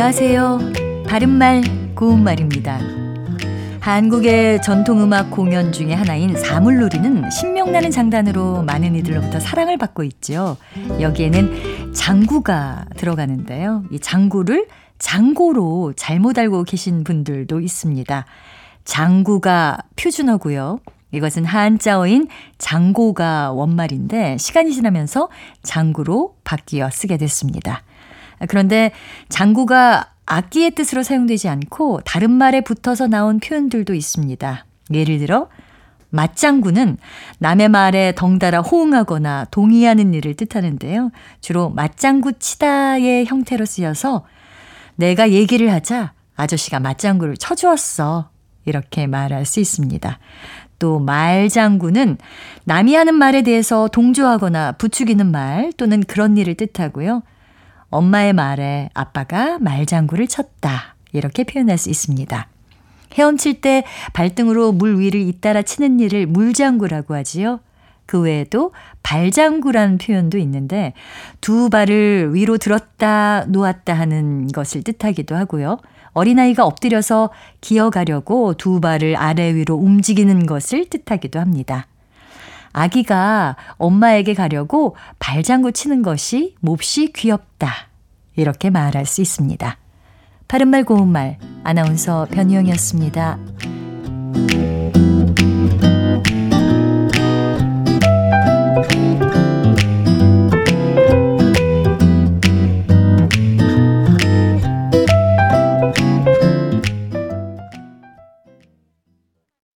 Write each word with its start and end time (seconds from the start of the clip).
안녕하세요. 0.00 0.60
바른말, 1.08 1.60
고운말입니다. 1.96 2.78
한국의 3.80 4.62
전통음악 4.62 5.32
공연 5.32 5.72
중의 5.72 5.96
하나인 5.96 6.36
사물놀이는 6.36 7.28
신명나는 7.28 7.90
장단으로 7.90 8.62
많은 8.62 8.94
이들로부터 8.94 9.40
사랑을 9.40 9.76
받고 9.76 10.04
있죠. 10.04 10.56
여기에는 11.00 11.94
장구가 11.94 12.84
들어가는데요. 12.96 13.82
이 13.90 13.98
장구를 13.98 14.68
장고로 15.00 15.94
잘못 15.96 16.38
알고 16.38 16.62
계신 16.62 17.02
분들도 17.02 17.58
있습니다. 17.58 18.24
장구가 18.84 19.78
표준어고요. 19.96 20.78
이것은 21.10 21.44
한자어인 21.44 22.28
장고가 22.58 23.50
원말인데 23.50 24.36
시간이 24.38 24.72
지나면서 24.74 25.28
장구로 25.64 26.36
바뀌어 26.44 26.88
쓰게 26.88 27.16
됐습니다. 27.16 27.82
그런데 28.46 28.92
장구가 29.28 30.12
악기의 30.26 30.72
뜻으로 30.72 31.02
사용되지 31.02 31.48
않고 31.48 32.00
다른 32.04 32.30
말에 32.30 32.60
붙어서 32.60 33.06
나온 33.06 33.40
표현들도 33.40 33.94
있습니다. 33.94 34.66
예를 34.92 35.18
들어 35.18 35.48
맞장구는 36.10 36.96
남의 37.38 37.68
말에 37.68 38.12
덩달아 38.14 38.60
호응하거나 38.60 39.46
동의하는 39.50 40.14
일을 40.14 40.34
뜻하는데요. 40.34 41.10
주로 41.40 41.70
맞장구 41.70 42.38
치다의 42.38 43.26
형태로 43.26 43.64
쓰여서 43.64 44.24
내가 44.96 45.30
얘기를 45.30 45.72
하자 45.72 46.12
아저씨가 46.36 46.80
맞장구를 46.80 47.36
쳐주었어. 47.36 48.30
이렇게 48.64 49.06
말할 49.06 49.44
수 49.44 49.60
있습니다. 49.60 50.18
또 50.78 50.98
말장구는 51.00 52.18
남이 52.64 52.94
하는 52.94 53.14
말에 53.14 53.42
대해서 53.42 53.88
동조하거나 53.88 54.72
부추기는 54.72 55.30
말 55.30 55.72
또는 55.76 56.02
그런 56.02 56.36
일을 56.36 56.54
뜻하고요. 56.54 57.22
엄마의 57.90 58.32
말에 58.32 58.90
아빠가 58.94 59.58
말장구를 59.58 60.28
쳤다. 60.28 60.94
이렇게 61.12 61.44
표현할 61.44 61.78
수 61.78 61.90
있습니다. 61.90 62.48
헤엄칠 63.14 63.60
때 63.60 63.84
발등으로 64.12 64.72
물 64.72 64.98
위를 64.98 65.20
잇따라 65.20 65.62
치는 65.62 66.00
일을 66.00 66.26
물장구라고 66.26 67.14
하지요. 67.14 67.60
그 68.06 68.20
외에도 68.20 68.72
발장구라는 69.02 69.98
표현도 69.98 70.38
있는데 70.38 70.94
두 71.40 71.68
발을 71.68 72.34
위로 72.34 72.56
들었다 72.56 73.44
놓았다 73.48 73.92
하는 73.94 74.46
것을 74.48 74.82
뜻하기도 74.82 75.36
하고요. 75.36 75.78
어린아이가 76.12 76.64
엎드려서 76.64 77.30
기어가려고 77.60 78.54
두 78.54 78.80
발을 78.80 79.16
아래 79.16 79.54
위로 79.54 79.74
움직이는 79.74 80.46
것을 80.46 80.88
뜻하기도 80.88 81.38
합니다. 81.38 81.86
아기가 82.78 83.56
엄마에게 83.76 84.34
가려고 84.34 84.94
발장구 85.18 85.72
치는 85.72 86.02
것이 86.02 86.54
몹시 86.60 87.12
귀엽다. 87.12 87.72
이렇게 88.36 88.70
말할 88.70 89.04
수 89.04 89.20
있습니다. 89.20 89.76
바른말 90.46 90.84
고운말 90.84 91.38
아나운서 91.64 92.28
변희영이었습니다. 92.30 93.38